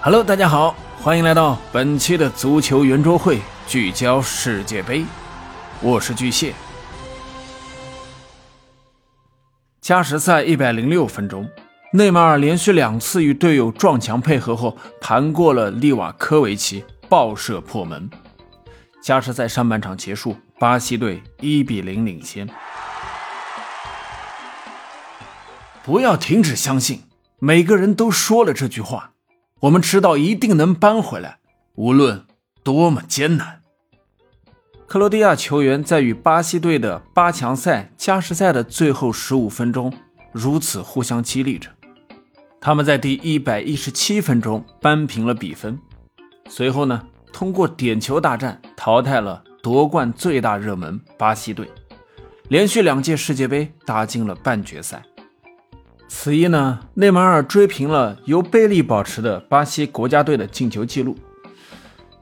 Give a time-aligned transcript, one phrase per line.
[0.00, 5.04] Hello，大家好，欢迎来到本期的足球圆桌会，聚焦世界杯。
[5.80, 6.54] 我是巨蟹。
[9.80, 11.50] 加时赛一百零六分钟，
[11.92, 18.08] 内马尔连续两次与队友撞墙配合后，盘过了利瓦科维奇，爆射破门。
[19.02, 22.48] 加时赛上半场结束，巴西队一比零领先。
[25.82, 27.02] 不要停止相信，
[27.40, 29.10] 每个人都说了这句话。
[29.60, 31.38] 我们知道一定能扳回来，
[31.74, 32.24] 无论
[32.62, 33.62] 多么艰难。
[34.86, 39.92] 克罗地亚球员在与巴西队的八强赛加时赛的最后十五分钟
[40.32, 41.68] 如此互相激励着。
[42.60, 45.78] 他们在第一百一十七分钟扳平了比分，
[46.48, 47.02] 随后呢，
[47.32, 51.68] 通过点球大战淘汰了夺冠最大热门巴西队，
[52.48, 55.02] 连续两届世界杯打进了半决赛。
[56.08, 61.16] 此役呢，内马尔追平了由贝利保持的巴西国家队的进球纪录。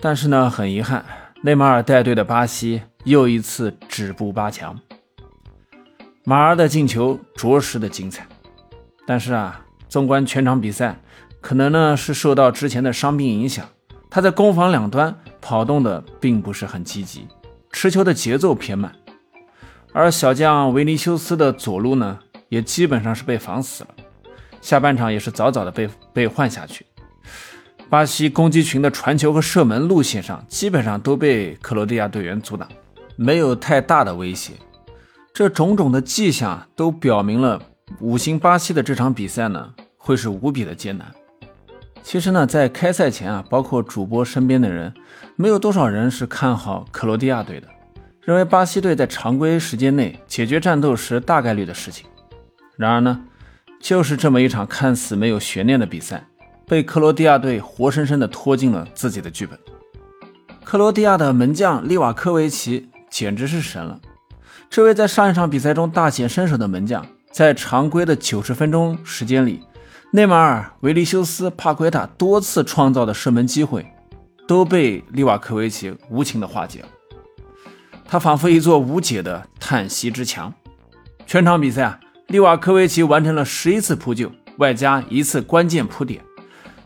[0.00, 1.04] 但是呢，很遗憾，
[1.42, 4.78] 内马尔带队的巴西又一次止步八强。
[6.24, 8.26] 马尔的进球着实的精彩，
[9.06, 11.00] 但是啊，纵观全场比赛，
[11.40, 13.66] 可能呢是受到之前的伤病影响，
[14.08, 17.26] 他在攻防两端跑动的并不是很积极，
[17.72, 18.92] 持球的节奏偏慢。
[19.92, 22.20] 而小将维尼修斯的左路呢？
[22.52, 23.90] 也基本上是被防死了，
[24.60, 26.84] 下半场也是早早的被被换下去。
[27.88, 32.68] 巴西攻击群的传球和射门路线上，基本上都被克罗地亚队员阻挡，
[33.16, 34.52] 没有太大的威胁。
[35.32, 37.58] 这种种的迹象都表明了
[38.00, 41.10] 五星巴西的这场比赛呢，会是无比的艰难。
[42.02, 44.92] 其实呢，在开赛前啊，包括主播身边的人，
[45.36, 47.68] 没有多少人是看好克罗地亚队的，
[48.20, 52.06] 认为巴西队在常规时间内解决战斗是大概率的事情。
[52.76, 53.20] 然而呢，
[53.80, 56.26] 就是这么一场看似没有悬念的比赛，
[56.66, 59.58] 被克罗地亚队活生生的拖进了自己的剧本。
[60.64, 64.00] 克罗地亚的门将利瓦科维奇简直是神了！
[64.70, 69.60] 这位在上一场比赛中大显身手的门将，在常规的九十分钟时间里，
[70.12, 73.86] 内马尔、维利修斯、帕奎塔多次创造的射门机会，
[74.46, 76.88] 都被利瓦科维奇无情的化解了。
[78.06, 80.52] 他仿佛一座无解的叹息之墙。
[81.26, 82.00] 全场比赛啊！
[82.32, 86.24] 利瓦科维奇完成了十一次扑救，外加一次关键扑点，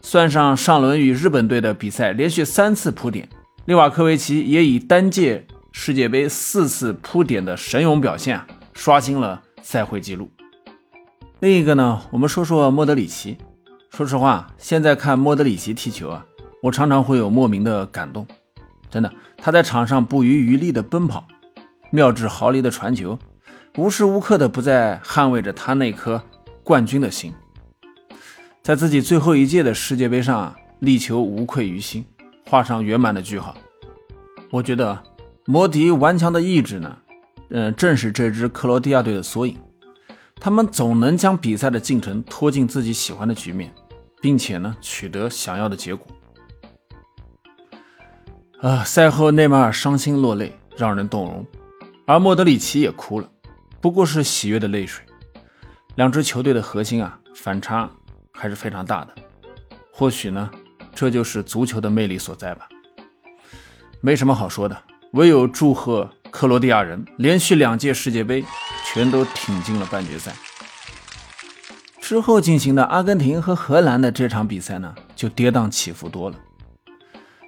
[0.00, 3.28] 算上上轮与日本队的比赛，连续三次扑点，
[3.66, 10.30] 利瓦科维奇也以单届世界杯四次扑点的神勇表现啊，刷新了赛会纪录。
[11.40, 13.36] 另一个呢，我们说说莫德里奇。
[13.90, 16.24] 说实话，现在看莫德里奇踢球啊，
[16.62, 18.26] 我常常会有莫名的感动。
[18.90, 21.26] 真的，他在场上不遗余力的奔跑，
[21.90, 23.18] 妙智毫厘的传球。
[23.76, 26.22] 无时无刻的不在捍卫着他那颗
[26.62, 27.34] 冠军的心，
[28.62, 32.04] 在自己最后一届的世界杯上力求无愧于心，
[32.46, 33.56] 画上圆满的句号。
[34.52, 35.02] 我觉得
[35.44, 36.96] 摩迪顽强的意志呢，
[37.50, 39.58] 嗯，正是这支克罗地亚队的缩影。
[40.36, 43.74] 他们总能将比赛的进程拖进自己喜欢的局面，
[44.22, 46.06] 并且呢，取得想要的结果。
[48.60, 51.44] 啊，赛后内马尔伤心落泪，让人动容，
[52.06, 53.28] 而莫德里奇也哭了。
[53.84, 55.04] 不过是喜悦的泪水，
[55.96, 57.90] 两支球队的核心啊，反差
[58.32, 59.14] 还是非常大的。
[59.92, 60.50] 或许呢，
[60.94, 62.66] 这就是足球的魅力所在吧。
[64.00, 68.42] 没什么好说的，唯有祝贺克罗地亚人连续两届世界杯
[68.86, 70.34] 全都挺进了半决赛。
[72.00, 76.36] 之后进行的阿根廷和荷兰的这场比赛呢，就跌宕起伏多了。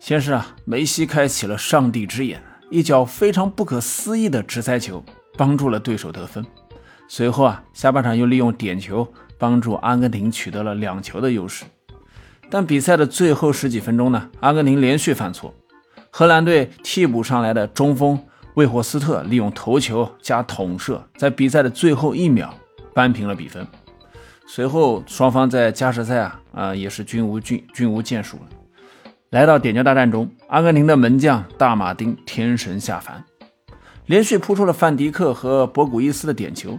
[0.00, 5.04] 先是啊，梅西开启了上帝之眼，一脚非常不可思议的直塞球。
[5.36, 6.44] 帮助了对手得分，
[7.08, 9.06] 随后啊，下半场又利用点球
[9.38, 11.64] 帮助阿根廷取得了两球的优势。
[12.50, 15.54] 但比赛的最后十几分钟呢，阿根廷连续犯错，
[16.10, 18.18] 荷兰队替补上来的中锋
[18.54, 22.54] 魏霍斯特利用头球加捅射，在比赛的最后一秒
[22.94, 23.66] 扳平了比分。
[24.46, 28.42] 随后双方在加时赛啊啊也是均无均均无建树了。
[29.30, 33.24] 来到点球大战中，阿根廷的门将大马丁天神下凡。
[34.06, 36.78] 连续扑出了范迪克和博古伊斯的点球，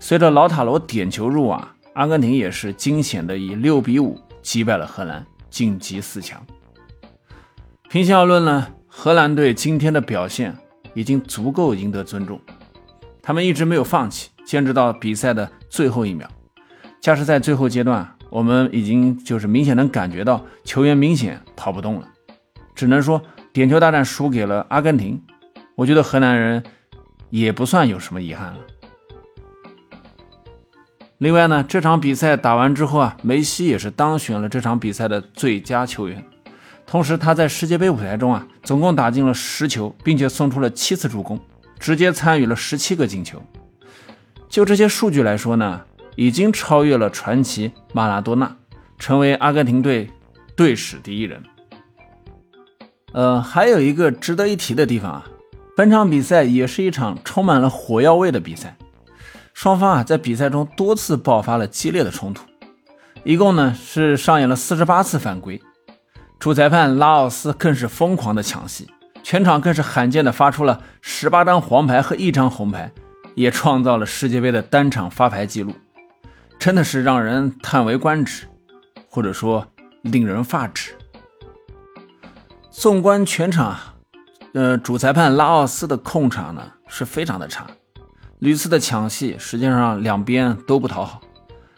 [0.00, 6.44] 随着老塔罗点球入网，阿根廷也是惊险的以六比五击败了荷兰，晋级四强。
[7.88, 10.56] 平心而论呢，荷兰队今天的表现
[10.94, 12.40] 已经足够赢得尊重，
[13.22, 16.28] 他们一直没有放弃，坚持到比赛的最后一秒。
[17.00, 22.08] 加时赛最后阶段，我们已经就是明显能感觉到球员明显跑不动了，
[22.74, 23.22] 只能说
[23.52, 25.22] 点球大战输给了阿根廷。
[25.76, 26.62] 我觉得河南人
[27.30, 28.58] 也不算有什么遗憾了。
[31.18, 36.22] 另外呢，这场比赛打完之后啊，梅西也是当选了这场比赛的最佳球员。
[36.86, 41.40] 同时，他在世界杯舞台中啊，总共打进了十球，并且送出了七次助攻，
[41.78, 43.42] 直接参与了十七个进球。
[44.48, 45.82] 就这些数据来说呢，
[46.14, 48.56] 已经超越了传奇马拉多纳，
[48.98, 50.10] 成为阿根廷队
[50.54, 51.42] 队史第一人。
[53.12, 55.26] 呃，还有一个值得一提的地方啊，
[55.76, 58.76] 本场比赛也是一场充满了火药味的比赛，
[59.52, 62.44] 双方啊在比赛中多次爆发了激烈的冲突，
[63.24, 65.60] 一共呢是上演了四十八次犯规。
[66.38, 68.88] 主裁判拉奥斯更是疯狂的抢戏，
[69.24, 72.92] 全场更是罕见的发出了十八张黄牌和一张红牌，
[73.34, 75.72] 也创造了世界杯的单场发牌记录，
[76.58, 78.46] 真的是让人叹为观止，
[79.08, 79.66] 或者说
[80.02, 80.92] 令人发指。
[82.70, 83.93] 纵观全场啊，
[84.54, 87.66] 呃，主裁判拉奥斯的控场呢是非常的差，
[88.38, 91.20] 屡次的抢戏，实际上两边都不讨好，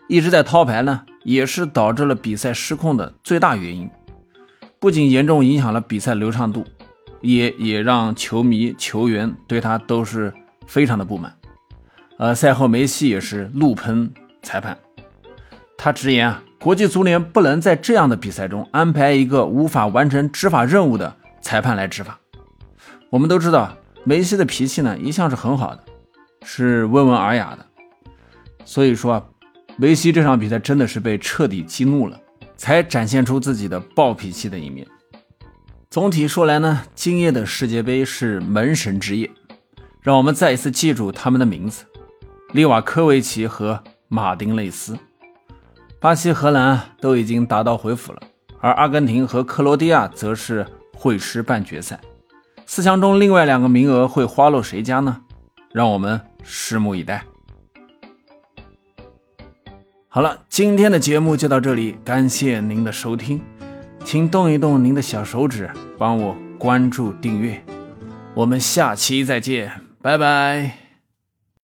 [0.09, 3.91] 一直在掏牌呢，也是导致了比赛失控的最大原因。
[4.79, 6.67] 不仅严重影响了比赛流畅度，
[7.23, 10.31] 也也让球迷、球员对他都是
[10.67, 11.35] 非常的不满。
[12.19, 14.13] 呃，赛后梅西也是怒喷
[14.43, 14.77] 裁判，
[15.79, 22.21] 他直言啊，国际足联不能在这样的比赛中安排一个无法完成执法任务的裁判来执法。
[23.17, 23.75] 我们都知道，
[24.05, 25.83] 梅西的脾气呢一向是很好的，
[26.45, 27.65] 是温文尔雅的，
[28.67, 29.27] 所以说，
[29.79, 32.21] 梅西这场比赛真的是被彻底激怒了。
[32.59, 34.87] 才展现出自己的暴脾气的一面。
[35.89, 39.31] 总体说来呢，今夜的世界杯是门神之夜，
[40.03, 41.87] 让我们再一次记住他们的名字：
[42.53, 44.99] 利瓦科维奇和马丁内斯。
[46.01, 48.21] 巴西、荷兰都已经达到回府了，
[48.61, 51.99] 而阿根廷和克罗地亚则是会师半决赛。
[52.67, 55.23] 四强中另外两个名额会花落谁家呢？
[55.73, 57.23] 让我们拭目以待。
[60.09, 63.41] 好了，今天的节目就到这里，感谢您的收听，
[64.05, 67.63] 请动一动您的小手指，帮我关注订阅，
[68.35, 69.71] 我们下期再见，
[70.01, 70.86] 拜拜。